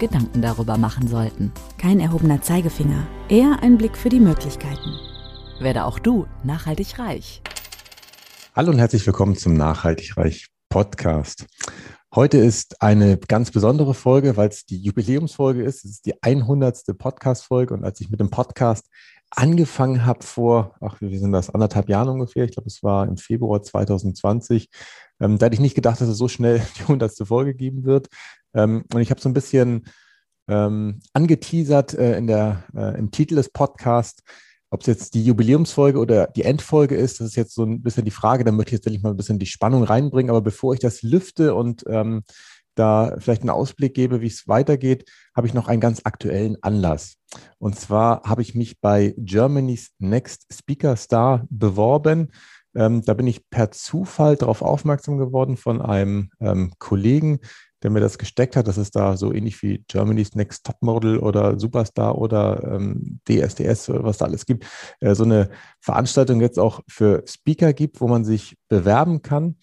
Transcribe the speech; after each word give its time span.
Gedanken 0.00 0.42
darüber 0.42 0.78
machen 0.78 1.06
sollten. 1.06 1.52
Kein 1.78 2.00
erhobener 2.00 2.42
Zeigefinger, 2.42 3.06
eher 3.28 3.62
ein 3.62 3.76
Blick 3.78 3.96
für 3.96 4.08
die 4.08 4.18
Möglichkeiten. 4.18 4.96
Werde 5.60 5.84
auch 5.84 5.98
du 5.98 6.26
nachhaltig 6.42 6.98
reich. 6.98 7.42
Hallo 8.56 8.72
und 8.72 8.78
herzlich 8.78 9.06
willkommen 9.06 9.36
zum 9.36 9.54
Nachhaltig 9.54 10.16
Reich 10.16 10.48
Podcast. 10.70 11.46
Heute 12.14 12.38
ist 12.38 12.82
eine 12.82 13.18
ganz 13.18 13.52
besondere 13.52 13.94
Folge, 13.94 14.36
weil 14.36 14.48
es 14.48 14.64
die 14.64 14.78
Jubiläumsfolge 14.78 15.62
ist. 15.62 15.84
Es 15.84 15.90
ist 15.92 16.06
die 16.06 16.20
100. 16.22 16.98
Podcast-Folge 16.98 17.74
und 17.74 17.84
als 17.84 18.00
ich 18.00 18.10
mit 18.10 18.18
dem 18.20 18.30
Podcast 18.30 18.86
angefangen 19.30 20.04
habe 20.04 20.24
vor, 20.24 20.74
ach, 20.80 20.96
wie 21.00 21.18
sind 21.18 21.32
das, 21.32 21.50
anderthalb 21.50 21.88
Jahren 21.88 22.08
ungefähr, 22.08 22.44
ich 22.44 22.52
glaube, 22.52 22.66
es 22.66 22.82
war 22.82 23.06
im 23.06 23.16
Februar 23.16 23.62
2020, 23.62 24.68
ähm, 25.20 25.38
da 25.38 25.46
hätte 25.46 25.54
ich 25.54 25.60
nicht 25.60 25.74
gedacht, 25.74 26.00
dass 26.00 26.08
es 26.08 26.18
so 26.18 26.26
schnell 26.28 26.60
die 26.78 26.82
100. 26.82 27.12
Folge 27.24 27.54
geben 27.54 27.84
wird. 27.84 28.08
Ähm, 28.54 28.84
und 28.92 29.00
ich 29.00 29.10
habe 29.10 29.20
so 29.20 29.28
ein 29.28 29.34
bisschen 29.34 29.86
ähm, 30.48 31.00
angeteasert 31.12 31.94
äh, 31.94 32.16
in 32.18 32.26
der, 32.26 32.64
äh, 32.74 32.98
im 32.98 33.10
Titel 33.10 33.36
des 33.36 33.50
Podcasts, 33.50 34.22
ob 34.70 34.82
es 34.82 34.86
jetzt 34.86 35.14
die 35.14 35.24
Jubiläumsfolge 35.24 35.98
oder 35.98 36.28
die 36.28 36.44
Endfolge 36.44 36.94
ist, 36.94 37.20
das 37.20 37.28
ist 37.28 37.36
jetzt 37.36 37.54
so 37.54 37.64
ein 37.64 37.82
bisschen 37.82 38.04
die 38.04 38.12
Frage. 38.12 38.44
Da 38.44 38.52
möchte 38.52 38.70
ich 38.70 38.78
jetzt 38.78 38.86
wirklich 38.86 39.02
mal 39.02 39.10
ein 39.10 39.16
bisschen 39.16 39.40
die 39.40 39.46
Spannung 39.46 39.82
reinbringen. 39.82 40.30
Aber 40.30 40.40
bevor 40.40 40.74
ich 40.74 40.80
das 40.80 41.02
lüfte 41.02 41.54
und 41.54 41.84
ähm, 41.88 42.22
da 42.76 43.16
vielleicht 43.18 43.42
einen 43.42 43.50
Ausblick 43.50 43.94
gebe, 43.94 44.20
wie 44.20 44.28
es 44.28 44.46
weitergeht, 44.46 45.10
habe 45.34 45.48
ich 45.48 45.54
noch 45.54 45.66
einen 45.66 45.80
ganz 45.80 46.02
aktuellen 46.04 46.56
Anlass. 46.62 47.16
Und 47.58 47.78
zwar 47.78 48.22
habe 48.22 48.42
ich 48.42 48.54
mich 48.54 48.80
bei 48.80 49.14
Germany's 49.18 49.90
Next 49.98 50.46
Speaker 50.52 50.96
Star 50.96 51.46
beworben. 51.50 52.30
Ähm, 52.76 53.02
da 53.02 53.14
bin 53.14 53.26
ich 53.26 53.50
per 53.50 53.72
Zufall 53.72 54.36
darauf 54.36 54.62
aufmerksam 54.62 55.18
geworden 55.18 55.56
von 55.56 55.82
einem 55.82 56.30
ähm, 56.38 56.72
Kollegen, 56.78 57.40
der 57.82 57.90
mir 57.90 58.00
das 58.00 58.18
gesteckt 58.18 58.56
hat. 58.56 58.68
Das 58.68 58.78
ist 58.78 58.96
da 58.96 59.16
so 59.16 59.32
ähnlich 59.32 59.62
wie 59.62 59.84
Germany's 59.88 60.34
Next 60.34 60.66
Topmodel 60.66 61.18
oder 61.18 61.58
Superstar 61.58 62.18
oder 62.18 62.62
ähm, 62.64 63.20
DSDS 63.28 63.88
oder 63.90 64.04
was 64.04 64.18
da 64.18 64.26
alles 64.26 64.46
gibt. 64.46 64.66
Äh, 65.00 65.14
so 65.14 65.24
eine 65.24 65.50
Veranstaltung 65.80 66.40
jetzt 66.40 66.58
auch 66.58 66.80
für 66.88 67.22
Speaker 67.26 67.72
gibt, 67.72 68.00
wo 68.00 68.08
man 68.08 68.24
sich 68.24 68.56
bewerben 68.68 69.22
kann. 69.22 69.56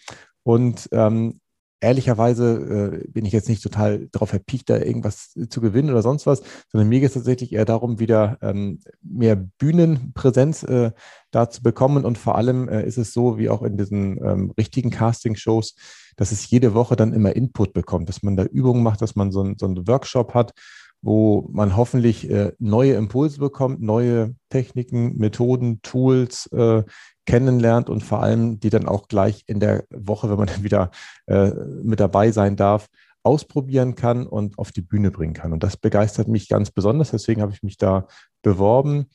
Und 0.44 0.88
ähm, 0.92 1.40
ehrlicherweise 1.80 3.04
äh, 3.06 3.08
bin 3.12 3.26
ich 3.26 3.34
jetzt 3.34 3.50
nicht 3.50 3.62
total 3.62 4.08
darauf 4.12 4.34
erpicht, 4.34 4.70
da 4.70 4.78
irgendwas 4.78 5.34
zu 5.50 5.62
gewinnen 5.62 5.90
oder 5.92 6.02
sonst 6.02 6.26
was, 6.26 6.42
sondern 6.72 6.90
mir 6.90 7.00
geht 7.00 7.10
es 7.10 7.14
tatsächlich 7.14 7.54
eher 7.54 7.66
darum, 7.66 8.00
wieder 8.00 8.38
ähm, 8.42 8.80
mehr 9.02 9.36
Bühnenpräsenz 9.36 10.64
äh, 10.64 10.92
da 11.32 11.50
zu 11.50 11.62
bekommen. 11.62 12.06
Und 12.06 12.18
vor 12.18 12.36
allem 12.36 12.68
äh, 12.68 12.84
ist 12.86 12.98
es 12.98 13.14
so, 13.14 13.38
wie 13.38 13.50
auch 13.50 13.62
in 13.62 13.78
diesen 13.78 14.18
ähm, 14.24 14.54
richtigen 14.58 14.90
Casting-Shows, 14.90 15.76
dass 16.16 16.32
es 16.32 16.50
jede 16.50 16.74
Woche 16.74 16.96
dann 16.96 17.14
immer 17.14 17.36
Input 17.36 17.74
bekommt, 17.74 18.10
dass 18.10 18.24
man 18.24 18.36
da 18.36 18.44
Übungen 18.44 18.82
macht, 18.82 19.02
dass 19.02 19.16
man 19.16 19.32
so, 19.32 19.44
ein, 19.44 19.56
so 19.58 19.68
einen 19.68 19.88
Workshop 19.88 20.34
hat, 20.34 20.54
wo 21.02 21.48
man 21.52 21.76
hoffentlich 21.76 22.30
äh, 22.30 22.54
neue 22.60 22.94
Impulse 22.94 23.40
bekommt, 23.40 23.82
neue 23.82 24.36
Techniken, 24.50 25.18
Methoden, 25.18 25.82
Tools 25.82 26.48
äh, 26.48 26.84
kennenlernt 27.26 27.90
und 27.90 28.04
vor 28.04 28.24
allem 28.24 28.60
die 28.60 28.70
dann 28.70 28.88
auch 28.88 29.08
gleich 29.08 29.44
in 29.48 29.60
der 29.60 29.86
Woche, 29.90 30.30
wenn 30.30 30.38
man 30.38 30.48
dann 30.48 30.64
wieder 30.64 30.92
äh, 31.28 31.52
mit 31.84 32.00
dabei 32.00 32.32
sein 32.32 32.56
darf, 32.56 32.88
ausprobieren 33.24 33.96
kann 33.96 34.26
und 34.26 34.58
auf 34.58 34.72
die 34.72 34.82
Bühne 34.82 35.12
bringen 35.12 35.34
kann. 35.34 35.52
Und 35.52 35.62
das 35.62 35.76
begeistert 35.76 36.30
mich 36.30 36.48
ganz 36.48 36.72
besonders. 36.72 37.12
Deswegen 37.12 37.42
habe 37.42 37.52
ich 37.52 37.62
mich 37.62 37.78
da 37.78 38.08
beworben. 38.42 39.08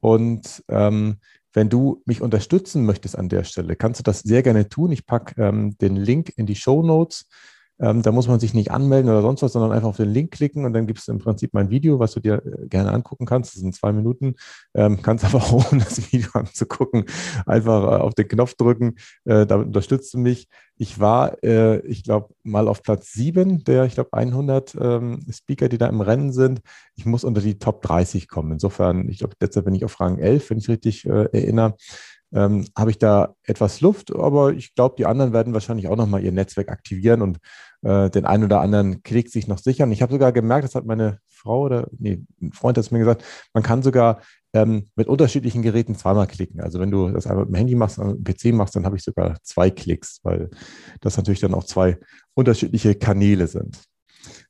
Und 0.00 0.64
ähm, 0.68 1.18
wenn 1.52 1.68
du 1.68 2.02
mich 2.04 2.20
unterstützen 2.20 2.84
möchtest 2.84 3.16
an 3.16 3.28
der 3.28 3.44
Stelle, 3.44 3.76
kannst 3.76 4.00
du 4.00 4.02
das 4.02 4.20
sehr 4.20 4.42
gerne 4.42 4.68
tun. 4.68 4.90
Ich 4.90 5.06
packe 5.06 5.40
ähm, 5.40 5.76
den 5.78 5.96
Link 5.96 6.32
in 6.36 6.46
die 6.46 6.56
Show 6.56 6.82
Notes. 6.82 7.28
Ähm, 7.82 8.02
da 8.02 8.12
muss 8.12 8.28
man 8.28 8.38
sich 8.38 8.54
nicht 8.54 8.70
anmelden 8.70 9.10
oder 9.10 9.22
sonst 9.22 9.42
was, 9.42 9.52
sondern 9.52 9.72
einfach 9.72 9.88
auf 9.88 9.96
den 9.96 10.10
Link 10.10 10.30
klicken 10.30 10.64
und 10.64 10.72
dann 10.72 10.86
gibt 10.86 11.00
es 11.00 11.08
im 11.08 11.18
Prinzip 11.18 11.52
mein 11.52 11.68
Video, 11.68 11.98
was 11.98 12.12
du 12.12 12.20
dir 12.20 12.42
äh, 12.46 12.68
gerne 12.68 12.92
angucken 12.92 13.26
kannst. 13.26 13.54
Das 13.54 13.60
sind 13.60 13.74
zwei 13.74 13.92
Minuten. 13.92 14.36
Ähm, 14.72 15.02
kannst 15.02 15.24
aber 15.34 15.38
auch, 15.38 15.72
ohne 15.72 15.82
das 15.82 16.12
Video 16.12 16.30
anzugucken, 16.34 17.04
einfach 17.44 17.82
äh, 17.82 18.02
auf 18.02 18.14
den 18.14 18.28
Knopf 18.28 18.54
drücken. 18.54 18.94
Äh, 19.24 19.46
damit 19.46 19.66
unterstützt 19.66 20.14
du 20.14 20.18
mich. 20.18 20.48
Ich 20.76 21.00
war, 21.00 21.42
äh, 21.42 21.80
ich 21.80 22.04
glaube, 22.04 22.34
mal 22.44 22.68
auf 22.68 22.82
Platz 22.82 23.12
sieben 23.12 23.64
der, 23.64 23.84
ich 23.84 23.94
glaube, 23.94 24.12
100 24.12 24.76
ähm, 24.80 25.20
Speaker, 25.30 25.68
die 25.68 25.78
da 25.78 25.86
im 25.88 26.00
Rennen 26.00 26.32
sind. 26.32 26.60
Ich 26.94 27.04
muss 27.04 27.24
unter 27.24 27.40
die 27.40 27.58
Top 27.58 27.82
30 27.82 28.28
kommen. 28.28 28.52
Insofern, 28.52 29.08
ich 29.08 29.18
glaube, 29.18 29.34
derzeit 29.40 29.64
bin 29.64 29.74
ich 29.74 29.84
auf 29.84 30.00
Rang 30.00 30.18
11, 30.18 30.50
wenn 30.50 30.58
ich 30.58 30.68
richtig 30.68 31.04
äh, 31.04 31.28
erinnere 31.32 31.74
ähm, 32.34 32.66
habe 32.76 32.90
ich 32.90 32.98
da 32.98 33.34
etwas 33.44 33.80
Luft, 33.80 34.14
aber 34.14 34.52
ich 34.52 34.74
glaube, 34.74 34.94
die 34.98 35.06
anderen 35.06 35.32
werden 35.32 35.52
wahrscheinlich 35.52 35.88
auch 35.88 35.96
nochmal 35.96 36.24
ihr 36.24 36.32
Netzwerk 36.32 36.70
aktivieren 36.70 37.22
und 37.22 37.38
äh, 37.82 38.10
den 38.10 38.24
einen 38.24 38.44
oder 38.44 38.60
anderen 38.60 39.02
Klick 39.02 39.28
sich 39.28 39.48
noch 39.48 39.58
sichern. 39.58 39.92
Ich 39.92 40.02
habe 40.02 40.12
sogar 40.12 40.32
gemerkt, 40.32 40.64
das 40.64 40.74
hat 40.74 40.86
meine 40.86 41.18
Frau 41.26 41.62
oder 41.62 41.88
nee, 41.98 42.22
ein 42.40 42.52
Freund 42.52 42.78
hat 42.78 42.84
es 42.84 42.90
mir 42.90 43.00
gesagt, 43.00 43.24
man 43.52 43.62
kann 43.62 43.82
sogar 43.82 44.20
ähm, 44.54 44.90
mit 44.96 45.08
unterschiedlichen 45.08 45.62
Geräten 45.62 45.94
zweimal 45.94 46.26
klicken. 46.26 46.60
Also 46.60 46.78
wenn 46.78 46.90
du 46.90 47.10
das 47.10 47.26
einmal 47.26 47.44
mit 47.44 47.54
dem 47.54 47.56
Handy 47.56 47.74
machst 47.74 47.98
mit 47.98 48.16
dem 48.16 48.24
PC 48.24 48.54
machst, 48.54 48.76
dann 48.76 48.84
habe 48.84 48.96
ich 48.96 49.02
sogar 49.02 49.38
zwei 49.42 49.70
Klicks, 49.70 50.20
weil 50.22 50.50
das 51.00 51.16
natürlich 51.16 51.40
dann 51.40 51.54
auch 51.54 51.64
zwei 51.64 51.98
unterschiedliche 52.34 52.94
Kanäle 52.94 53.46
sind. 53.46 53.78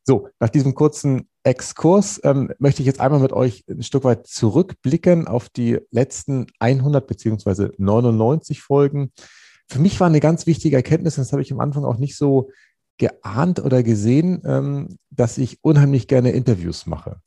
So, 0.04 0.28
nach 0.40 0.48
diesem 0.48 0.74
kurzen 0.74 1.28
Exkurs 1.44 2.20
ähm, 2.24 2.52
möchte 2.58 2.82
ich 2.82 2.86
jetzt 2.86 3.00
einmal 3.00 3.20
mit 3.20 3.32
euch 3.32 3.64
ein 3.68 3.82
Stück 3.82 4.04
weit 4.04 4.26
zurückblicken 4.26 5.28
auf 5.28 5.48
die 5.48 5.78
letzten 5.90 6.46
100 6.58 7.06
beziehungsweise 7.06 7.72
99 7.78 8.62
Folgen. 8.62 9.12
Für 9.68 9.78
mich 9.78 9.98
war 10.00 10.08
eine 10.08 10.20
ganz 10.20 10.46
wichtige 10.46 10.76
Erkenntnis, 10.76 11.16
das 11.16 11.32
habe 11.32 11.42
ich 11.42 11.52
am 11.52 11.60
Anfang 11.60 11.84
auch 11.84 11.98
nicht 11.98 12.16
so 12.16 12.50
geahnt 12.98 13.60
oder 13.60 13.82
gesehen, 13.82 14.42
ähm, 14.44 14.98
dass 15.10 15.38
ich 15.38 15.58
unheimlich 15.62 16.08
gerne 16.08 16.32
Interviews 16.32 16.86
mache. 16.86 17.20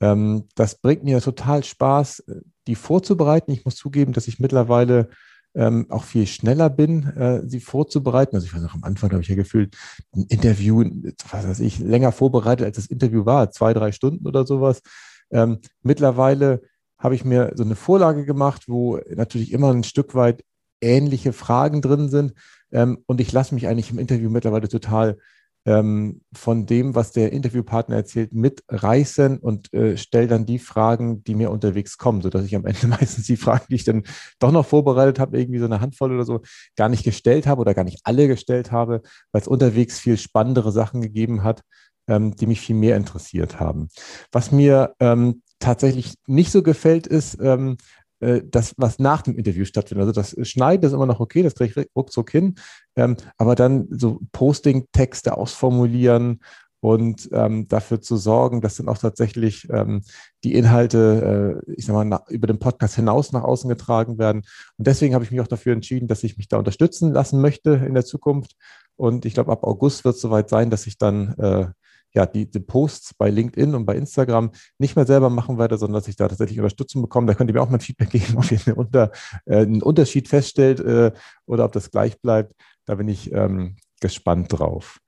Ähm, 0.00 0.48
das 0.54 0.76
bringt 0.76 1.04
mir 1.04 1.20
total 1.20 1.64
Spaß, 1.64 2.24
die 2.66 2.74
vorzubereiten. 2.74 3.52
Ich 3.52 3.64
muss 3.64 3.76
zugeben, 3.76 4.12
dass 4.12 4.28
ich 4.28 4.40
mittlerweile 4.40 5.08
ähm, 5.54 5.86
auch 5.88 6.04
viel 6.04 6.26
schneller 6.26 6.68
bin, 6.68 7.04
äh, 7.16 7.42
sie 7.46 7.60
vorzubereiten. 7.60 8.36
Also 8.36 8.46
ich 8.46 8.54
weiß 8.54 8.62
noch, 8.62 8.74
am 8.74 8.84
Anfang 8.84 9.10
habe 9.12 9.22
ich 9.22 9.28
ja 9.28 9.36
gefühlt 9.36 9.76
ein 10.14 10.24
Interview, 10.28 10.84
was 11.30 11.46
weiß 11.46 11.60
ich, 11.60 11.78
länger 11.78 12.12
vorbereitet, 12.12 12.66
als 12.66 12.76
das 12.76 12.86
Interview 12.86 13.24
war, 13.24 13.50
zwei, 13.50 13.72
drei 13.72 13.92
Stunden 13.92 14.26
oder 14.26 14.46
sowas. 14.46 14.82
Ähm, 15.30 15.58
mittlerweile 15.82 16.62
habe 16.98 17.14
ich 17.14 17.24
mir 17.24 17.52
so 17.54 17.64
eine 17.64 17.76
Vorlage 17.76 18.24
gemacht, 18.24 18.64
wo 18.66 18.98
natürlich 19.14 19.52
immer 19.52 19.72
ein 19.72 19.84
Stück 19.84 20.14
weit 20.14 20.42
ähnliche 20.80 21.32
Fragen 21.32 21.82
drin 21.82 22.08
sind. 22.08 22.34
Ähm, 22.72 22.98
und 23.06 23.20
ich 23.20 23.32
lasse 23.32 23.54
mich 23.54 23.68
eigentlich 23.68 23.90
im 23.90 23.98
Interview 23.98 24.30
mittlerweile 24.30 24.68
total 24.68 25.18
ähm, 25.66 26.20
von 26.32 26.66
dem, 26.66 26.94
was 26.94 27.12
der 27.12 27.32
Interviewpartner 27.32 27.96
erzählt, 27.96 28.34
mitreißen 28.34 29.38
und 29.38 29.72
äh, 29.72 29.96
stelle 29.96 30.28
dann 30.28 30.46
die 30.46 30.58
Fragen, 30.58 31.24
die 31.24 31.34
mir 31.34 31.50
unterwegs 31.50 31.96
kommen, 31.96 32.20
sodass 32.20 32.44
ich 32.44 32.54
am 32.54 32.66
Ende 32.66 32.86
meistens 32.86 33.26
die 33.26 33.36
Fragen, 33.36 33.64
die 33.70 33.76
ich 33.76 33.84
dann 33.84 34.04
doch 34.38 34.52
noch 34.52 34.66
vorbereitet 34.66 35.18
habe, 35.18 35.38
irgendwie 35.38 35.58
so 35.58 35.64
eine 35.64 35.80
Handvoll 35.80 36.12
oder 36.12 36.24
so, 36.24 36.42
gar 36.76 36.88
nicht 36.88 37.04
gestellt 37.04 37.46
habe 37.46 37.60
oder 37.60 37.74
gar 37.74 37.84
nicht 37.84 38.00
alle 38.04 38.28
gestellt 38.28 38.72
habe, 38.72 39.02
weil 39.32 39.42
es 39.42 39.48
unterwegs 39.48 39.98
viel 39.98 40.18
spannendere 40.18 40.72
Sachen 40.72 41.00
gegeben 41.00 41.42
hat, 41.42 41.62
ähm, 42.08 42.36
die 42.36 42.46
mich 42.46 42.60
viel 42.60 42.76
mehr 42.76 42.96
interessiert 42.96 43.58
haben. 43.58 43.88
Was 44.32 44.52
mir 44.52 44.94
ähm, 45.00 45.42
tatsächlich 45.58 46.14
nicht 46.26 46.52
so 46.52 46.62
gefällt, 46.62 47.06
ist, 47.06 47.38
ähm, 47.40 47.78
äh, 48.24 48.42
das, 48.44 48.74
was 48.76 48.98
nach 48.98 49.22
dem 49.22 49.36
Interview 49.36 49.64
stattfindet. 49.64 50.06
Also 50.06 50.20
das 50.20 50.48
Schneiden 50.48 50.86
ist 50.86 50.92
immer 50.92 51.06
noch 51.06 51.20
okay, 51.20 51.42
das 51.42 51.54
kriege 51.54 51.80
ich 51.80 51.88
ruckzuck 51.94 52.30
hin. 52.30 52.54
Ähm, 52.96 53.16
aber 53.36 53.54
dann 53.54 53.86
so 53.90 54.20
Posting-Texte 54.32 55.36
ausformulieren 55.36 56.40
und 56.80 57.30
ähm, 57.32 57.66
dafür 57.68 58.00
zu 58.00 58.16
sorgen, 58.16 58.60
dass 58.60 58.76
dann 58.76 58.88
auch 58.88 58.98
tatsächlich 58.98 59.66
ähm, 59.70 60.02
die 60.44 60.54
Inhalte, 60.54 61.62
äh, 61.66 61.72
ich 61.72 61.86
sag 61.86 61.94
mal, 61.94 62.04
nach, 62.04 62.28
über 62.28 62.46
den 62.46 62.58
Podcast 62.58 62.96
hinaus 62.96 63.32
nach 63.32 63.42
außen 63.42 63.68
getragen 63.70 64.18
werden. 64.18 64.42
Und 64.76 64.86
deswegen 64.86 65.14
habe 65.14 65.24
ich 65.24 65.30
mich 65.30 65.40
auch 65.40 65.46
dafür 65.48 65.72
entschieden, 65.72 66.08
dass 66.08 66.24
ich 66.24 66.36
mich 66.36 66.48
da 66.48 66.58
unterstützen 66.58 67.12
lassen 67.12 67.40
möchte 67.40 67.70
in 67.86 67.94
der 67.94 68.04
Zukunft. 68.04 68.54
Und 68.96 69.24
ich 69.24 69.34
glaube, 69.34 69.50
ab 69.50 69.64
August 69.64 70.04
wird 70.04 70.16
es 70.16 70.20
soweit 70.20 70.50
sein, 70.50 70.70
dass 70.70 70.86
ich 70.86 70.98
dann 70.98 71.34
äh, 71.38 71.66
ja, 72.14 72.26
die, 72.26 72.50
die, 72.50 72.60
Posts 72.60 73.14
bei 73.14 73.28
LinkedIn 73.28 73.74
und 73.74 73.86
bei 73.86 73.96
Instagram 73.96 74.52
nicht 74.78 74.96
mehr 74.96 75.06
selber 75.06 75.30
machen 75.30 75.58
werde, 75.58 75.76
sondern 75.76 76.00
dass 76.00 76.08
ich 76.08 76.16
da 76.16 76.28
tatsächlich 76.28 76.58
Unterstützung 76.58 77.02
bekomme. 77.02 77.26
Da 77.26 77.34
könnt 77.34 77.50
ihr 77.50 77.54
mir 77.54 77.62
auch 77.62 77.68
mal 77.68 77.78
ein 77.78 77.80
Feedback 77.80 78.10
geben, 78.10 78.36
ob 78.36 78.50
ihr 78.50 78.58
einen, 78.66 78.76
Unter, 78.76 79.12
äh, 79.46 79.58
einen 79.58 79.82
Unterschied 79.82 80.28
feststellt 80.28 80.80
äh, 80.80 81.12
oder 81.46 81.64
ob 81.64 81.72
das 81.72 81.90
gleich 81.90 82.20
bleibt. 82.20 82.54
Da 82.86 82.94
bin 82.94 83.08
ich 83.08 83.32
ähm, 83.32 83.76
gespannt 84.00 84.52
drauf. 84.52 85.00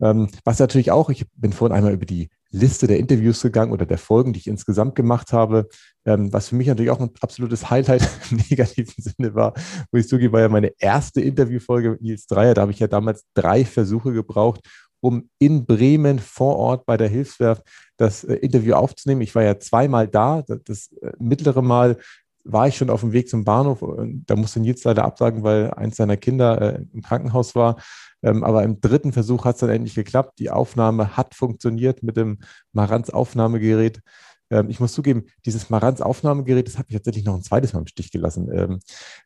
Ähm, 0.00 0.28
was 0.44 0.58
natürlich 0.58 0.90
auch, 0.90 1.10
ich 1.10 1.26
bin 1.36 1.52
vorhin 1.52 1.76
einmal 1.76 1.92
über 1.92 2.06
die 2.06 2.30
Liste 2.50 2.86
der 2.86 2.98
Interviews 2.98 3.40
gegangen 3.40 3.72
oder 3.72 3.86
der 3.86 3.98
Folgen, 3.98 4.32
die 4.32 4.40
ich 4.40 4.46
insgesamt 4.46 4.94
gemacht 4.94 5.32
habe, 5.32 5.68
ähm, 6.04 6.32
was 6.32 6.48
für 6.48 6.56
mich 6.56 6.66
natürlich 6.66 6.90
auch 6.90 7.00
ein 7.00 7.10
absolutes 7.20 7.70
Highlight 7.70 8.08
im 8.30 8.38
negativen 8.50 8.94
Sinne 8.96 9.34
war, 9.34 9.54
wo 9.90 9.98
ich 9.98 10.08
zugebe, 10.08 10.34
war 10.34 10.40
ja 10.40 10.48
meine 10.48 10.72
erste 10.78 11.20
Interviewfolge 11.20 11.92
mit 11.92 12.02
Nils 12.02 12.26
Dreier. 12.26 12.54
Da 12.54 12.62
habe 12.62 12.72
ich 12.72 12.78
ja 12.78 12.88
damals 12.88 13.24
drei 13.34 13.64
Versuche 13.64 14.12
gebraucht, 14.12 14.60
um 15.02 15.28
in 15.38 15.66
Bremen 15.66 16.18
vor 16.20 16.56
Ort 16.56 16.86
bei 16.86 16.96
der 16.96 17.08
Hilfswerft 17.08 17.64
das 17.96 18.24
äh, 18.24 18.34
Interview 18.34 18.74
aufzunehmen. 18.74 19.20
Ich 19.20 19.34
war 19.34 19.42
ja 19.42 19.58
zweimal 19.58 20.08
da. 20.08 20.42
Das, 20.42 20.92
äh, 21.02 21.12
mittlere 21.18 21.60
Mal 21.60 21.98
war 22.44 22.68
ich 22.68 22.76
schon 22.76 22.90
auf 22.90 23.00
dem 23.00 23.12
Weg 23.12 23.28
zum 23.28 23.44
Bahnhof. 23.44 23.82
Und 23.82 24.24
da 24.26 24.36
musste 24.36 24.60
Nils 24.60 24.84
leider 24.84 25.04
absagen, 25.04 25.42
weil 25.42 25.70
eins 25.72 25.96
seiner 25.96 26.16
Kinder 26.16 26.60
äh, 26.60 26.84
im 26.92 27.02
Krankenhaus 27.02 27.54
war. 27.54 27.76
Ähm, 28.22 28.44
aber 28.44 28.62
im 28.62 28.80
dritten 28.80 29.12
Versuch 29.12 29.44
hat 29.44 29.56
es 29.56 29.60
dann 29.60 29.70
endlich 29.70 29.96
geklappt. 29.96 30.38
Die 30.38 30.50
Aufnahme 30.50 31.16
hat 31.16 31.34
funktioniert 31.34 32.02
mit 32.04 32.16
dem 32.16 32.38
Marantz-Aufnahmegerät. 32.72 34.00
Ähm, 34.50 34.70
ich 34.70 34.78
muss 34.78 34.92
zugeben, 34.92 35.24
dieses 35.44 35.70
Marantz-Aufnahmegerät, 35.70 36.68
das 36.68 36.78
hat 36.78 36.88
mich 36.88 36.96
tatsächlich 36.96 37.24
noch 37.24 37.34
ein 37.34 37.42
zweites 37.42 37.72
Mal 37.72 37.80
im 37.80 37.86
Stich 37.88 38.12
gelassen. 38.12 38.48
Ähm, 38.52 38.80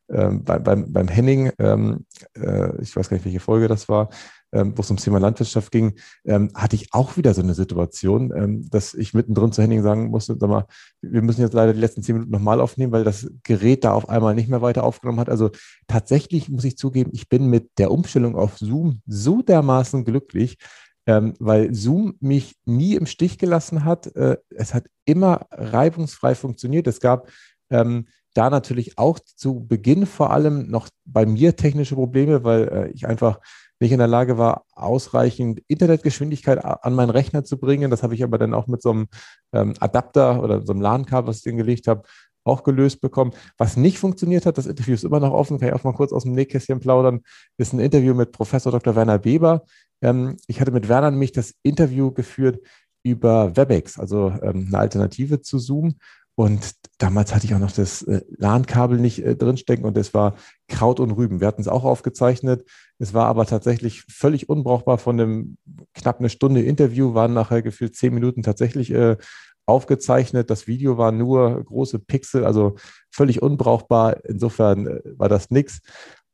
ähm, 0.08 0.44
bei, 0.44 0.58
beim, 0.58 0.90
beim 0.90 1.08
Henning, 1.08 1.52
ähm, 1.58 2.06
äh, 2.34 2.80
ich 2.80 2.96
weiß 2.96 3.10
gar 3.10 3.16
nicht, 3.16 3.26
welche 3.26 3.40
Folge 3.40 3.68
das 3.68 3.88
war, 3.90 4.08
wo 4.52 4.80
es 4.80 4.90
ums 4.90 5.02
Thema 5.02 5.18
Landwirtschaft 5.18 5.72
ging, 5.72 5.94
ähm, 6.24 6.50
hatte 6.54 6.76
ich 6.76 6.92
auch 6.92 7.16
wieder 7.16 7.34
so 7.34 7.42
eine 7.42 7.54
Situation, 7.54 8.32
ähm, 8.34 8.68
dass 8.70 8.94
ich 8.94 9.12
mittendrin 9.12 9.52
zu 9.52 9.62
Henning 9.62 9.82
sagen 9.82 10.08
musste, 10.08 10.36
sag 10.38 10.48
mal, 10.48 10.66
wir 11.02 11.22
müssen 11.22 11.40
jetzt 11.40 11.52
leider 11.52 11.72
die 11.72 11.80
letzten 11.80 12.02
zehn 12.02 12.14
Minuten 12.14 12.32
nochmal 12.32 12.60
aufnehmen, 12.60 12.92
weil 12.92 13.04
das 13.04 13.28
Gerät 13.42 13.84
da 13.84 13.92
auf 13.92 14.08
einmal 14.08 14.34
nicht 14.34 14.48
mehr 14.48 14.62
weiter 14.62 14.84
aufgenommen 14.84 15.20
hat. 15.20 15.28
Also 15.28 15.50
tatsächlich 15.88 16.48
muss 16.48 16.64
ich 16.64 16.78
zugeben, 16.78 17.10
ich 17.12 17.28
bin 17.28 17.50
mit 17.50 17.70
der 17.78 17.90
Umstellung 17.90 18.36
auf 18.36 18.58
Zoom 18.58 19.00
so 19.06 19.42
dermaßen 19.42 20.04
glücklich, 20.04 20.58
ähm, 21.06 21.34
weil 21.38 21.74
Zoom 21.74 22.14
mich 22.20 22.56
nie 22.64 22.94
im 22.94 23.06
Stich 23.06 23.38
gelassen 23.38 23.84
hat. 23.84 24.14
Äh, 24.16 24.38
es 24.50 24.74
hat 24.74 24.86
immer 25.04 25.46
reibungsfrei 25.50 26.34
funktioniert. 26.34 26.86
Es 26.86 27.00
gab 27.00 27.28
ähm, 27.70 28.06
da 28.34 28.50
natürlich 28.50 28.98
auch 28.98 29.18
zu 29.18 29.66
Beginn 29.66 30.04
vor 30.06 30.30
allem 30.30 30.68
noch 30.68 30.88
bei 31.04 31.24
mir 31.24 31.56
technische 31.56 31.94
Probleme, 31.94 32.44
weil 32.44 32.68
äh, 32.68 32.90
ich 32.90 33.06
einfach 33.06 33.40
nicht 33.80 33.92
in 33.92 33.98
der 33.98 34.08
Lage 34.08 34.38
war, 34.38 34.64
ausreichend 34.72 35.60
Internetgeschwindigkeit 35.68 36.64
an 36.64 36.94
meinen 36.94 37.10
Rechner 37.10 37.44
zu 37.44 37.58
bringen. 37.58 37.90
Das 37.90 38.02
habe 38.02 38.14
ich 38.14 38.24
aber 38.24 38.38
dann 38.38 38.54
auch 38.54 38.66
mit 38.66 38.82
so 38.82 38.90
einem 38.90 39.06
ähm, 39.52 39.74
Adapter 39.80 40.42
oder 40.42 40.64
so 40.64 40.72
einem 40.72 40.82
LAN-Kabel, 40.82 41.28
was 41.28 41.44
ich 41.44 41.56
gelegt 41.56 41.86
habe, 41.86 42.02
auch 42.44 42.62
gelöst 42.62 43.00
bekommen. 43.00 43.32
Was 43.58 43.76
nicht 43.76 43.98
funktioniert 43.98 44.46
hat, 44.46 44.56
das 44.56 44.66
Interview 44.66 44.94
ist 44.94 45.04
immer 45.04 45.20
noch 45.20 45.32
offen, 45.32 45.58
kann 45.58 45.68
ich 45.68 45.74
auch 45.74 45.84
mal 45.84 45.92
kurz 45.92 46.12
aus 46.12 46.22
dem 46.22 46.32
Nähkästchen 46.32 46.80
plaudern, 46.80 47.20
ist 47.58 47.72
ein 47.72 47.80
Interview 47.80 48.14
mit 48.14 48.32
Professor 48.32 48.72
Dr. 48.72 48.94
Werner 48.94 49.24
Weber. 49.24 49.64
Ähm, 50.02 50.36
ich 50.46 50.60
hatte 50.60 50.70
mit 50.70 50.88
Werner 50.88 51.10
nämlich 51.10 51.32
das 51.32 51.54
Interview 51.62 52.12
geführt 52.12 52.60
über 53.02 53.56
WebEx, 53.56 53.98
also 53.98 54.32
ähm, 54.42 54.66
eine 54.68 54.78
Alternative 54.78 55.40
zu 55.40 55.58
Zoom. 55.58 55.96
Und 56.36 56.72
damals 56.98 57.34
hatte 57.34 57.46
ich 57.46 57.54
auch 57.54 57.58
noch 57.58 57.72
das 57.72 58.02
äh, 58.02 58.20
LAN-Kabel 58.36 58.98
nicht 58.98 59.24
äh, 59.24 59.34
drinstecken 59.34 59.86
und 59.86 59.96
es 59.96 60.12
war 60.12 60.36
Kraut 60.68 61.00
und 61.00 61.12
Rüben. 61.12 61.40
Wir 61.40 61.48
hatten 61.48 61.62
es 61.62 61.68
auch 61.68 61.84
aufgezeichnet. 61.84 62.68
Es 62.98 63.14
war 63.14 63.26
aber 63.26 63.46
tatsächlich 63.46 64.02
völlig 64.02 64.48
unbrauchbar 64.48 64.98
von 64.98 65.18
einem 65.18 65.56
knapp 65.94 66.18
eine 66.18 66.28
Stunde 66.28 66.62
Interview, 66.62 67.14
waren 67.14 67.32
nachher 67.32 67.62
gefühlt 67.62 67.96
zehn 67.96 68.12
Minuten 68.12 68.42
tatsächlich 68.42 68.92
äh, 68.92 69.16
aufgezeichnet. 69.64 70.50
Das 70.50 70.66
Video 70.66 70.98
war 70.98 71.10
nur 71.10 71.64
große 71.64 72.00
Pixel, 72.00 72.44
also 72.44 72.76
völlig 73.10 73.40
unbrauchbar. 73.40 74.22
Insofern 74.26 74.86
äh, 74.86 75.00
war 75.16 75.30
das 75.30 75.50
nichts. 75.50 75.80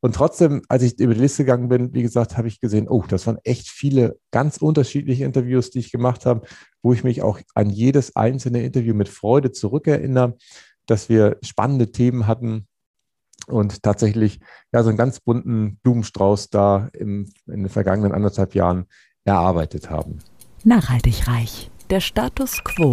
Und 0.01 0.17
trotzdem, 0.17 0.63
als 0.69 0.83
ich 0.83 0.99
über 0.99 1.15
die 1.15 1.21
Liste 1.21 1.45
gegangen 1.45 1.69
bin, 1.69 1.95
wie 1.95 2.03
gesagt, 2.03 2.37
habe 2.37 2.49
ich 2.49 2.61
gesehen, 2.61 2.89
oh, 2.89 3.05
das 3.07 3.29
waren 3.29 3.39
echt 3.45 3.69
viele 3.69 4.19
ganz 4.33 4.57
unterschiedliche 4.57 5.25
Interviews, 5.25 5.71
die 5.71 5.79
ich 5.79 5.93
gemacht 5.93 6.27
habe, 6.27 6.45
wo 6.83 6.93
ich 6.93 7.05
mich 7.05 7.23
auch 7.23 7.41
an 7.55 7.71
jedes 7.71 8.17
einzelne 8.17 8.63
Interview 8.63 8.95
mit 8.95 9.09
Freude 9.09 9.53
zurückerinnere, 9.53 10.37
dass 10.87 11.09
wir 11.09 11.39
spannende 11.43 11.93
Themen 11.93 12.27
hatten 12.27 12.67
und 13.47 13.83
tatsächlich 13.83 14.41
ja 14.73 14.83
so 14.83 14.89
einen 14.89 14.99
ganz 14.99 15.21
bunten 15.21 15.77
Blumenstrauß 15.83 16.51
da 16.51 16.89
im, 16.93 17.33
in 17.47 17.63
den 17.63 17.69
vergangenen 17.69 18.13
anderthalb 18.13 18.55
Jahren 18.55 18.87
erarbeitet 19.25 19.91
haben. 19.91 20.19
Nachhaltig 20.65 21.27
reich. 21.29 21.71
Der 21.91 22.01
Status 22.01 22.63
quo. 22.65 22.93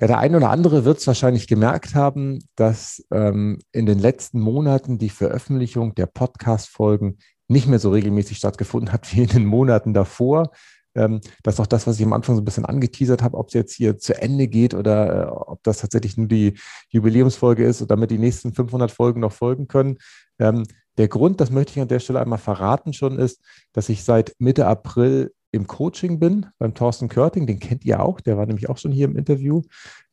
Ja, 0.00 0.08
der 0.08 0.18
eine 0.18 0.36
oder 0.36 0.50
andere 0.50 0.84
wird 0.84 0.98
es 0.98 1.06
wahrscheinlich 1.06 1.46
gemerkt 1.46 1.94
haben, 1.94 2.40
dass 2.56 3.04
ähm, 3.12 3.60
in 3.72 3.86
den 3.86 3.98
letzten 3.98 4.40
Monaten 4.40 4.98
die 4.98 5.08
Veröffentlichung 5.08 5.94
der 5.94 6.06
Podcast-Folgen 6.06 7.18
nicht 7.54 7.68
mehr 7.68 7.78
so 7.78 7.90
regelmäßig 7.90 8.36
stattgefunden 8.36 8.92
hat 8.92 9.14
wie 9.14 9.22
in 9.22 9.28
den 9.28 9.46
Monaten 9.46 9.94
davor. 9.94 10.50
Ähm, 10.94 11.20
das 11.42 11.54
ist 11.54 11.60
auch 11.60 11.66
das, 11.66 11.86
was 11.86 11.98
ich 11.98 12.04
am 12.04 12.12
Anfang 12.12 12.36
so 12.36 12.42
ein 12.42 12.44
bisschen 12.44 12.64
angeteasert 12.64 13.22
habe, 13.22 13.36
ob 13.36 13.48
es 13.48 13.54
jetzt 13.54 13.74
hier 13.74 13.98
zu 13.98 14.20
Ende 14.20 14.48
geht 14.48 14.74
oder 14.74 15.22
äh, 15.22 15.26
ob 15.28 15.62
das 15.62 15.78
tatsächlich 15.78 16.16
nur 16.16 16.28
die 16.28 16.54
Jubiläumsfolge 16.90 17.64
ist 17.64 17.80
und 17.80 17.90
damit 17.90 18.10
die 18.10 18.18
nächsten 18.18 18.52
500 18.52 18.90
Folgen 18.90 19.20
noch 19.20 19.32
folgen 19.32 19.66
können. 19.68 19.98
Ähm, 20.38 20.64
der 20.98 21.08
Grund, 21.08 21.40
das 21.40 21.50
möchte 21.50 21.72
ich 21.72 21.80
an 21.80 21.88
der 21.88 21.98
Stelle 21.98 22.20
einmal 22.20 22.38
verraten 22.38 22.92
schon, 22.92 23.18
ist, 23.18 23.40
dass 23.72 23.88
ich 23.88 24.04
seit 24.04 24.34
Mitte 24.38 24.66
April 24.66 25.32
im 25.50 25.66
Coaching 25.66 26.18
bin 26.18 26.46
beim 26.58 26.74
Thorsten 26.74 27.08
Körting, 27.08 27.46
den 27.46 27.58
kennt 27.58 27.84
ihr 27.84 28.00
auch, 28.00 28.20
der 28.20 28.36
war 28.36 28.46
nämlich 28.46 28.68
auch 28.68 28.78
schon 28.78 28.92
hier 28.92 29.06
im 29.06 29.16
Interview. 29.16 29.62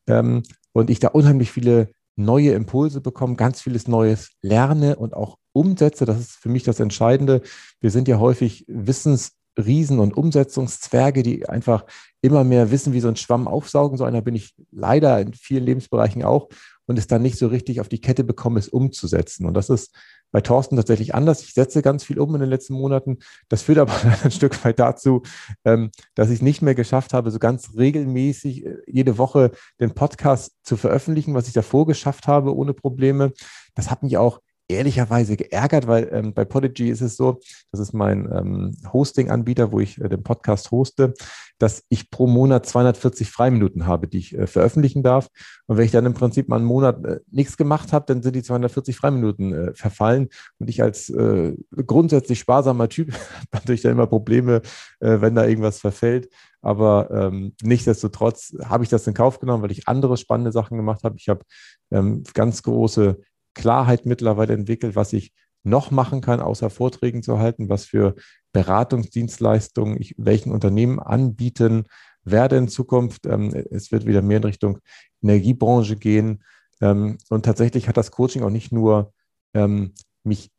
Ähm, 0.08 0.42
und 0.72 0.90
ich 0.90 0.98
da 0.98 1.08
unheimlich 1.08 1.52
viele 1.52 1.90
neue 2.16 2.52
Impulse 2.52 3.00
bekomme, 3.00 3.36
ganz 3.36 3.60
vieles 3.60 3.88
Neues 3.88 4.30
lerne 4.42 4.96
und 4.96 5.14
auch 5.14 5.38
umsetze. 5.52 6.04
Das 6.04 6.18
ist 6.18 6.32
für 6.32 6.48
mich 6.48 6.62
das 6.62 6.80
Entscheidende. 6.80 7.42
Wir 7.80 7.90
sind 7.90 8.08
ja 8.08 8.18
häufig 8.18 8.64
Wissensriesen 8.68 9.98
und 9.98 10.16
Umsetzungszwerge, 10.16 11.22
die 11.22 11.48
einfach 11.48 11.84
immer 12.20 12.44
mehr 12.44 12.70
wissen, 12.70 12.92
wie 12.92 13.00
so 13.00 13.08
ein 13.08 13.16
Schwamm 13.16 13.48
aufsaugen. 13.48 13.98
So 13.98 14.04
einer 14.04 14.22
bin 14.22 14.34
ich 14.34 14.54
leider 14.70 15.20
in 15.20 15.34
vielen 15.34 15.64
Lebensbereichen 15.64 16.22
auch 16.24 16.48
und 16.86 16.98
es 16.98 17.06
dann 17.06 17.22
nicht 17.22 17.38
so 17.38 17.46
richtig 17.46 17.80
auf 17.80 17.88
die 17.88 18.00
Kette 18.00 18.24
bekomme, 18.24 18.58
es 18.58 18.68
umzusetzen. 18.68 19.46
Und 19.46 19.54
das 19.54 19.70
ist 19.70 19.94
bei 20.32 20.40
Thorsten 20.40 20.76
tatsächlich 20.76 21.14
anders. 21.14 21.42
Ich 21.42 21.52
setze 21.52 21.82
ganz 21.82 22.04
viel 22.04 22.18
um 22.18 22.34
in 22.34 22.40
den 22.40 22.50
letzten 22.50 22.74
Monaten. 22.74 23.18
Das 23.48 23.62
führt 23.62 23.78
aber 23.78 23.92
ein 24.24 24.30
Stück 24.30 24.64
weit 24.64 24.78
dazu, 24.78 25.22
ähm, 25.64 25.90
dass 26.14 26.28
ich 26.30 26.36
es 26.36 26.42
nicht 26.42 26.62
mehr 26.62 26.74
geschafft 26.74 27.12
habe, 27.12 27.30
so 27.30 27.38
ganz 27.38 27.70
regelmäßig 27.76 28.66
äh, 28.66 28.76
jede 28.86 29.18
Woche 29.18 29.52
den 29.78 29.94
Podcast 29.94 30.52
zu 30.62 30.76
veröffentlichen, 30.76 31.34
was 31.34 31.46
ich 31.46 31.52
davor 31.52 31.86
geschafft 31.86 32.26
habe, 32.26 32.56
ohne 32.56 32.72
Probleme. 32.74 33.32
Das 33.74 33.90
hat 33.90 34.02
mich 34.02 34.16
auch 34.16 34.40
ehrlicherweise 34.72 35.36
geärgert, 35.36 35.86
weil 35.86 36.08
ähm, 36.12 36.34
bei 36.34 36.44
Podigy 36.44 36.88
ist 36.88 37.00
es 37.00 37.16
so, 37.16 37.40
das 37.70 37.80
ist 37.80 37.92
mein 37.92 38.30
ähm, 38.32 38.76
Hosting-Anbieter, 38.92 39.72
wo 39.72 39.80
ich 39.80 40.00
äh, 40.00 40.08
den 40.08 40.22
Podcast 40.22 40.70
hoste, 40.70 41.14
dass 41.58 41.84
ich 41.88 42.10
pro 42.10 42.26
Monat 42.26 42.66
240 42.66 43.30
Freiminuten 43.30 43.86
habe, 43.86 44.08
die 44.08 44.18
ich 44.18 44.36
äh, 44.36 44.46
veröffentlichen 44.46 45.02
darf. 45.02 45.28
Und 45.66 45.76
wenn 45.76 45.84
ich 45.84 45.92
dann 45.92 46.06
im 46.06 46.14
Prinzip 46.14 46.48
mal 46.48 46.56
einen 46.56 46.64
Monat 46.64 47.04
äh, 47.04 47.20
nichts 47.30 47.56
gemacht 47.56 47.92
habe, 47.92 48.04
dann 48.06 48.22
sind 48.22 48.34
die 48.34 48.42
240 48.42 48.96
Freiminuten 48.96 49.52
äh, 49.52 49.74
verfallen. 49.74 50.28
Und 50.58 50.68
ich 50.68 50.82
als 50.82 51.08
äh, 51.10 51.54
grundsätzlich 51.86 52.40
sparsamer 52.40 52.88
Typ 52.88 53.12
habe 53.12 53.46
natürlich 53.52 53.82
dann 53.82 53.92
immer 53.92 54.06
Probleme, 54.06 54.62
äh, 55.00 55.20
wenn 55.20 55.34
da 55.34 55.46
irgendwas 55.46 55.78
verfällt. 55.78 56.28
Aber 56.62 57.10
ähm, 57.10 57.54
nichtsdestotrotz 57.62 58.56
habe 58.64 58.84
ich 58.84 58.90
das 58.90 59.06
in 59.06 59.14
Kauf 59.14 59.40
genommen, 59.40 59.62
weil 59.62 59.72
ich 59.72 59.88
andere 59.88 60.16
spannende 60.16 60.52
Sachen 60.52 60.76
gemacht 60.76 61.02
habe. 61.02 61.16
Ich 61.18 61.28
habe 61.28 61.44
ähm, 61.90 62.22
ganz 62.34 62.62
große 62.62 63.20
Klarheit 63.54 64.06
mittlerweile 64.06 64.54
entwickelt, 64.54 64.96
was 64.96 65.12
ich 65.12 65.32
noch 65.64 65.90
machen 65.90 66.20
kann, 66.20 66.40
außer 66.40 66.70
Vorträgen 66.70 67.22
zu 67.22 67.38
halten, 67.38 67.68
was 67.68 67.84
für 67.84 68.14
Beratungsdienstleistungen 68.52 70.00
ich 70.00 70.14
welchen 70.18 70.52
Unternehmen 70.52 70.98
anbieten 70.98 71.84
werde 72.24 72.56
in 72.56 72.68
Zukunft. 72.68 73.26
Ähm, 73.26 73.54
es 73.70 73.92
wird 73.92 74.06
wieder 74.06 74.22
mehr 74.22 74.38
in 74.38 74.44
Richtung 74.44 74.78
Energiebranche 75.22 75.96
gehen. 75.96 76.42
Ähm, 76.80 77.18
und 77.28 77.44
tatsächlich 77.44 77.88
hat 77.88 77.96
das 77.96 78.10
Coaching 78.10 78.42
auch 78.42 78.50
nicht 78.50 78.72
nur 78.72 79.12
ähm, 79.54 79.94
mich 80.24 80.50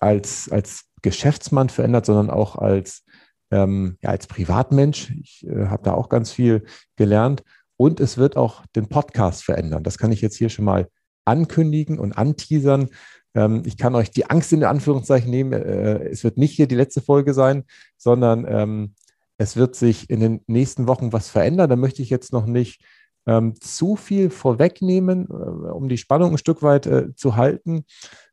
als, 0.00 0.50
als 0.50 0.86
Geschäftsmann 1.02 1.68
verändert, 1.68 2.06
sondern 2.06 2.30
auch 2.30 2.56
als, 2.56 3.04
ja, 3.50 3.66
als 4.02 4.26
Privatmensch. 4.26 5.10
Ich 5.22 5.46
äh, 5.46 5.68
habe 5.68 5.82
da 5.82 5.94
auch 5.94 6.10
ganz 6.10 6.30
viel 6.30 6.66
gelernt. 6.96 7.42
Und 7.78 7.98
es 7.98 8.18
wird 8.18 8.36
auch 8.36 8.66
den 8.76 8.90
Podcast 8.90 9.42
verändern. 9.42 9.82
Das 9.84 9.96
kann 9.96 10.12
ich 10.12 10.20
jetzt 10.20 10.36
hier 10.36 10.50
schon 10.50 10.66
mal 10.66 10.86
ankündigen 11.28 11.98
und 11.98 12.12
anteasern. 12.12 12.88
Ähm, 13.34 13.62
ich 13.66 13.76
kann 13.76 13.94
euch 13.94 14.10
die 14.10 14.28
Angst 14.28 14.52
in 14.52 14.64
Anführungszeichen 14.64 15.30
nehmen. 15.30 15.52
Äh, 15.52 16.08
es 16.08 16.24
wird 16.24 16.38
nicht 16.38 16.56
hier 16.56 16.66
die 16.66 16.74
letzte 16.74 17.00
Folge 17.00 17.34
sein, 17.34 17.64
sondern 17.96 18.46
ähm, 18.48 18.94
es 19.36 19.56
wird 19.56 19.76
sich 19.76 20.10
in 20.10 20.20
den 20.20 20.40
nächsten 20.46 20.88
Wochen 20.88 21.12
was 21.12 21.28
verändern. 21.28 21.70
Da 21.70 21.76
möchte 21.76 22.02
ich 22.02 22.10
jetzt 22.10 22.32
noch 22.32 22.46
nicht 22.46 22.82
ähm, 23.26 23.54
zu 23.60 23.94
viel 23.96 24.30
vorwegnehmen, 24.30 25.28
äh, 25.30 25.32
um 25.32 25.88
die 25.88 25.98
Spannung 25.98 26.32
ein 26.32 26.38
Stück 26.38 26.62
weit 26.62 26.86
äh, 26.86 27.14
zu 27.14 27.36
halten. 27.36 27.84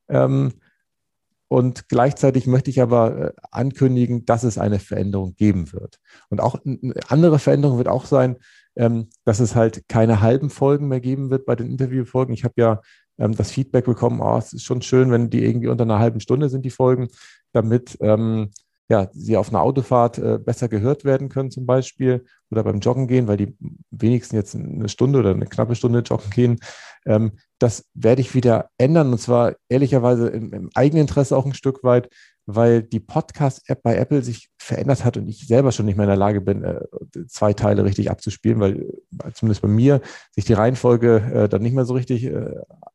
Ähm, 0.08 0.54
und 1.48 1.90
gleichzeitig 1.90 2.48
möchte 2.48 2.72
ich 2.72 2.82
aber 2.82 3.18
äh, 3.18 3.34
ankündigen, 3.52 4.26
dass 4.26 4.44
es 4.44 4.58
eine 4.58 4.80
Veränderung 4.80 5.36
geben 5.36 5.72
wird. 5.74 6.00
Und 6.30 6.42
auch 6.42 6.60
eine 6.66 6.94
andere 7.10 7.38
Veränderung 7.38 7.78
wird 7.78 7.88
auch 7.88 8.06
sein, 8.06 8.38
ähm, 8.76 9.10
dass 9.24 9.40
es 9.40 9.56
halt 9.56 9.88
keine 9.88 10.22
halben 10.22 10.50
Folgen 10.50 10.88
mehr 10.88 11.02
geben 11.02 11.30
wird 11.30 11.46
bei 11.46 11.56
den 11.56 11.70
Interviewfolgen. 11.70 12.34
Ich 12.34 12.44
habe 12.44 12.56
ja 12.58 12.82
ähm, 13.18 13.36
das 13.36 13.52
Feedback 13.52 13.86
bekommen, 13.86 14.22
oh, 14.22 14.38
es 14.38 14.54
ist 14.54 14.64
schon 14.64 14.82
schön, 14.82 15.12
wenn 15.12 15.30
die 15.30 15.44
irgendwie 15.44 15.68
unter 15.68 15.84
einer 15.84 16.00
halben 16.00 16.20
Stunde 16.20 16.50
sind, 16.50 16.66
die 16.66 16.70
Folgen, 16.70 17.08
damit 17.54 17.98
ähm, 18.02 18.52
ja, 18.88 19.10
sie 19.14 19.36
auf 19.36 19.50
einer 19.50 19.62
Autofahrt 19.62 20.20
äh, 20.20 20.38
besser 20.38 20.68
gehört 20.68 21.06
werden 21.06 21.30
können 21.30 21.50
zum 21.50 21.66
Beispiel 21.66 22.26
oder 22.52 22.64
beim 22.64 22.80
Joggen 22.80 23.08
gehen, 23.08 23.28
weil 23.28 23.38
die 23.38 23.58
wenigsten 23.90 24.36
jetzt 24.36 24.56
eine 24.56 24.90
Stunde 24.90 25.20
oder 25.20 25.32
eine 25.32 25.48
knappe 25.48 25.76
Stunde 25.76 26.00
joggen 26.00 26.30
gehen. 26.30 26.60
Ähm, 27.06 27.34
das 27.58 27.86
werde 27.96 28.22
ich 28.22 28.36
wieder 28.36 28.70
ändern 28.78 29.12
und 29.12 29.20
zwar 29.20 29.56
ehrlicherweise 29.70 30.28
im, 30.28 30.54
im 30.54 30.70
eigenen 30.76 31.02
Interesse 31.02 31.36
auch 31.36 31.46
ein 31.46 31.56
Stück 31.56 31.84
weit, 31.84 32.10
weil 32.46 32.84
die 32.84 33.00
Podcast-App 33.00 33.82
bei 33.82 33.96
Apple 33.96 34.22
sich 34.22 34.50
verändert 34.58 35.04
hat 35.04 35.18
und 35.18 35.28
ich 35.28 35.48
selber 35.48 35.72
schon 35.72 35.86
nicht 35.86 35.96
mehr 35.96 36.06
in 36.06 36.10
der 36.10 36.18
Lage 36.18 36.42
bin, 36.42 36.64
äh, 36.64 36.82
zwei 37.28 37.54
Teile 37.54 37.84
richtig 37.84 38.12
abzuspielen, 38.12 38.60
weil 38.60 38.82
äh, 38.82 39.32
zumindest 39.34 39.62
bei 39.62 39.68
mir 39.68 40.02
sich 40.32 40.46
die 40.46 40.54
Reihenfolge 40.54 41.18
äh, 41.34 41.50
dann 41.50 41.62
nicht 41.62 41.74
mehr 41.74 41.86
so 41.86 41.94
richtig 41.94 42.32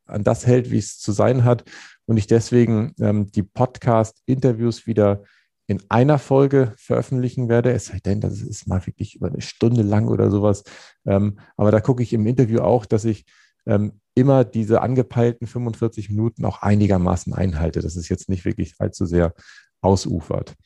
an 0.06 0.24
das 0.24 0.46
hält, 0.46 0.70
wie 0.70 0.78
es 0.78 0.98
zu 0.98 1.12
sein 1.12 1.44
hat 1.44 1.64
und 2.06 2.16
ich 2.16 2.26
deswegen 2.26 2.92
ähm, 3.00 3.30
die 3.30 3.44
Podcast-Interviews 3.44 4.86
wieder 4.86 5.22
in 5.70 5.80
einer 5.88 6.18
Folge 6.18 6.72
veröffentlichen 6.76 7.48
werde, 7.48 7.70
es 7.70 7.86
sei 7.86 8.00
denn, 8.04 8.20
das 8.20 8.40
ist 8.40 8.66
mal 8.66 8.84
wirklich 8.86 9.14
über 9.14 9.28
eine 9.28 9.40
Stunde 9.40 9.82
lang 9.82 10.08
oder 10.08 10.28
sowas. 10.28 10.64
Ähm, 11.06 11.38
aber 11.56 11.70
da 11.70 11.80
gucke 11.80 12.02
ich 12.02 12.12
im 12.12 12.26
Interview 12.26 12.58
auch, 12.60 12.86
dass 12.86 13.04
ich 13.04 13.24
ähm, 13.66 14.00
immer 14.14 14.44
diese 14.44 14.82
angepeilten 14.82 15.46
45 15.46 16.10
Minuten 16.10 16.44
auch 16.44 16.62
einigermaßen 16.62 17.32
einhalte, 17.32 17.80
dass 17.80 17.96
es 17.96 18.08
jetzt 18.08 18.28
nicht 18.28 18.44
wirklich 18.44 18.74
allzu 18.78 19.06
sehr 19.06 19.34
ausufert. 19.80 20.56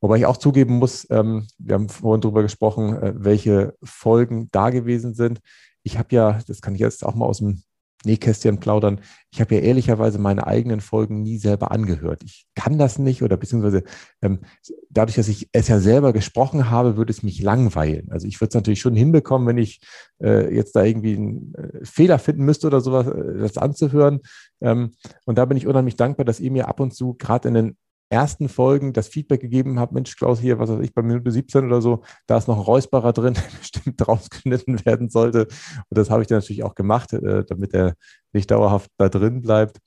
Wobei 0.00 0.16
ich 0.16 0.26
auch 0.26 0.38
zugeben 0.38 0.78
muss, 0.78 1.06
ähm, 1.10 1.46
wir 1.58 1.74
haben 1.74 1.88
vorhin 1.88 2.22
darüber 2.22 2.42
gesprochen, 2.42 2.96
äh, 2.96 3.12
welche 3.16 3.74
Folgen 3.82 4.48
da 4.50 4.70
gewesen 4.70 5.14
sind. 5.14 5.40
Ich 5.82 5.98
habe 5.98 6.14
ja, 6.14 6.40
das 6.46 6.62
kann 6.62 6.74
ich 6.74 6.80
jetzt 6.80 7.04
auch 7.04 7.14
mal 7.14 7.26
aus 7.26 7.38
dem 7.38 7.62
Nähkästchen 8.04 8.60
plaudern. 8.60 9.00
Ich 9.30 9.40
habe 9.40 9.54
ja 9.54 9.60
ehrlicherweise 9.60 10.18
meine 10.18 10.46
eigenen 10.46 10.80
Folgen 10.80 11.22
nie 11.22 11.36
selber 11.36 11.70
angehört. 11.70 12.22
Ich 12.24 12.46
kann 12.54 12.78
das 12.78 12.98
nicht 12.98 13.22
oder 13.22 13.36
beziehungsweise 13.36 13.84
ähm, 14.22 14.40
dadurch, 14.88 15.16
dass 15.16 15.28
ich 15.28 15.48
es 15.52 15.68
ja 15.68 15.78
selber 15.80 16.12
gesprochen 16.12 16.70
habe, 16.70 16.96
würde 16.96 17.12
es 17.12 17.22
mich 17.22 17.42
langweilen. 17.42 18.10
Also 18.10 18.26
ich 18.26 18.40
würde 18.40 18.48
es 18.48 18.54
natürlich 18.54 18.80
schon 18.80 18.96
hinbekommen, 18.96 19.46
wenn 19.46 19.58
ich 19.58 19.80
äh, 20.22 20.54
jetzt 20.54 20.74
da 20.74 20.84
irgendwie 20.84 21.16
einen 21.16 21.54
äh, 21.54 21.84
Fehler 21.84 22.18
finden 22.18 22.44
müsste 22.44 22.66
oder 22.68 22.80
sowas, 22.80 23.06
äh, 23.06 23.38
das 23.38 23.58
anzuhören. 23.58 24.20
Ähm, 24.60 24.92
und 25.26 25.36
da 25.36 25.44
bin 25.44 25.56
ich 25.56 25.66
unheimlich 25.66 25.96
dankbar, 25.96 26.24
dass 26.24 26.40
ihr 26.40 26.50
mir 26.50 26.68
ab 26.68 26.80
und 26.80 26.94
zu 26.94 27.14
gerade 27.14 27.48
in 27.48 27.54
den 27.54 27.76
ersten 28.10 28.48
Folgen 28.48 28.92
das 28.92 29.08
Feedback 29.08 29.40
gegeben 29.40 29.78
habe, 29.78 29.94
Mensch, 29.94 30.16
Klaus, 30.16 30.40
hier, 30.40 30.58
was 30.58 30.68
weiß 30.68 30.80
ich, 30.80 30.92
bei 30.92 31.02
Minute 31.02 31.30
17 31.30 31.64
oder 31.64 31.80
so, 31.80 32.02
da 32.26 32.36
ist 32.36 32.48
noch 32.48 32.56
ein 32.56 32.62
Räusperer 32.62 33.12
drin, 33.12 33.34
der 33.34 33.58
bestimmt 33.58 34.06
rausgeschnitten 34.06 34.84
werden 34.84 35.08
sollte. 35.08 35.44
Und 35.44 35.96
das 35.96 36.10
habe 36.10 36.22
ich 36.22 36.28
dann 36.28 36.38
natürlich 36.38 36.64
auch 36.64 36.74
gemacht, 36.74 37.12
äh, 37.12 37.44
damit 37.44 37.72
er 37.72 37.94
nicht 38.32 38.50
dauerhaft 38.50 38.90
da 38.98 39.08
drin 39.08 39.40
bleibt. 39.42 39.78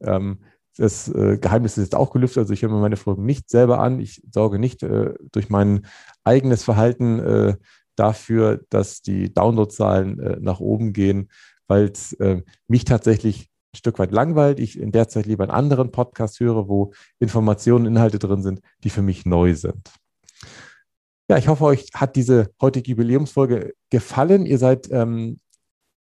Ähm, 0.00 0.40
das 0.76 1.08
äh, 1.08 1.38
Geheimnis 1.38 1.78
ist 1.78 1.84
jetzt 1.84 1.94
auch 1.94 2.10
gelüftet, 2.10 2.38
also 2.38 2.52
ich 2.52 2.62
höre 2.62 2.70
mir 2.70 2.80
meine 2.80 2.96
Folgen 2.96 3.24
nicht 3.24 3.48
selber 3.48 3.78
an. 3.78 4.00
Ich 4.00 4.22
sorge 4.32 4.58
nicht 4.58 4.82
äh, 4.82 5.14
durch 5.32 5.48
mein 5.48 5.86
eigenes 6.24 6.64
Verhalten 6.64 7.56
dafür, 7.96 8.60
dass 8.68 9.00
die 9.00 9.32
Downloadzahlen 9.32 10.38
nach 10.40 10.60
oben 10.60 10.92
gehen, 10.92 11.30
weil 11.66 11.86
es 11.86 12.16
mich 12.68 12.84
tatsächlich 12.84 13.50
Stück 13.78 13.98
weit 13.98 14.12
langweilt, 14.12 14.60
ich 14.60 14.78
in 14.78 14.92
der 14.92 15.08
Zeit 15.08 15.26
lieber 15.26 15.44
einen 15.44 15.52
anderen 15.52 15.90
Podcast 15.90 16.40
höre, 16.40 16.68
wo 16.68 16.92
Informationen, 17.18 17.86
Inhalte 17.86 18.18
drin 18.18 18.42
sind, 18.42 18.60
die 18.84 18.90
für 18.90 19.02
mich 19.02 19.24
neu 19.24 19.54
sind. 19.54 19.90
Ja, 21.30 21.36
ich 21.36 21.48
hoffe, 21.48 21.64
euch 21.64 21.88
hat 21.94 22.16
diese 22.16 22.50
heutige 22.60 22.90
Jubiläumsfolge 22.90 23.74
gefallen. 23.90 24.46
Ihr 24.46 24.58
seid 24.58 24.90
ähm, 24.90 25.38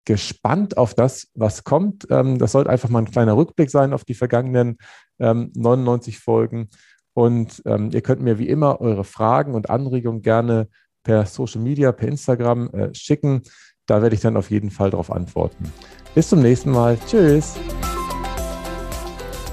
gespannt 0.06 0.78
auf 0.78 0.94
das, 0.94 1.28
was 1.34 1.66
kommt. 1.66 2.08
Ähm, 2.10 2.38
das 2.38 2.54
sollte 2.54 2.70
einfach 2.70 2.88
mal 2.88 3.00
ein 3.00 3.12
kleiner 3.12 3.36
Rückblick 3.36 3.70
sein 3.70 3.92
auf 3.92 4.06
die 4.06 4.14
vergangenen 4.14 4.78
ähm, 5.20 5.52
99 5.54 6.20
Folgen. 6.20 6.70
Und 7.14 7.62
ähm, 7.66 7.90
ihr 7.92 8.02
könnt 8.02 8.22
mir 8.22 8.40
wie 8.40 8.48
immer 8.48 8.80
eure 8.80 9.04
Fragen 9.04 9.54
und 9.54 9.70
Anregungen 9.70 10.22
gerne 10.22 10.70
per 11.04 11.26
Social 11.26 11.62
Media, 11.62 11.92
per 11.92 12.08
Instagram 12.08 12.70
äh, 12.70 12.94
schicken. 12.94 13.42
Da 13.88 14.02
werde 14.02 14.16
ich 14.16 14.22
dann 14.22 14.38
auf 14.38 14.52
jeden 14.52 14.70
Fall 14.70 14.92
darauf 14.92 15.12
antworten. 15.12 15.72
Bis 16.14 16.30
zum 16.30 16.42
nächsten 16.42 16.72
Mal. 16.72 16.98
Tschüss. 17.08 17.56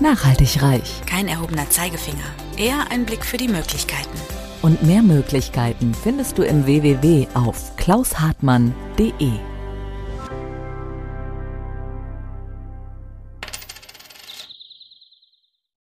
Nachhaltig 0.00 0.60
reich. 0.60 1.00
Kein 1.06 1.28
erhobener 1.28 1.70
Zeigefinger. 1.70 2.24
Eher 2.56 2.90
ein 2.90 3.06
Blick 3.06 3.24
für 3.24 3.36
die 3.36 3.48
Möglichkeiten. 3.48 4.18
Und 4.60 4.82
mehr 4.82 5.02
Möglichkeiten 5.02 5.94
findest 5.94 6.36
du 6.38 6.42
im 6.42 6.66
www 6.66 7.26
auf 7.34 7.76
klaushartmann.de. 7.76 9.53